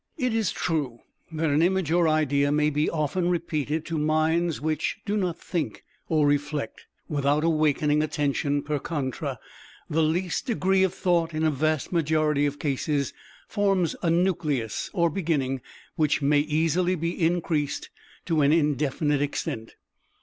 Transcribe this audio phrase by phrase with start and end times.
[0.17, 1.01] It is true
[1.31, 5.83] that an image or idea may be often repeated to minds which do not think
[6.09, 9.37] or reflect, without awakening attention; per contra,
[9.87, 13.13] the least degree of thought in a vast majority of cases
[13.47, 15.61] forms a nucleus, or beginning,
[15.97, 17.91] which may easily be increased
[18.25, 19.75] to an indefinite extent.